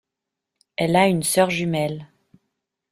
Elle 0.77 0.95
a 0.95 1.05
une 1.07 1.21
sœur 1.21 1.51
jumelle. 1.51 2.07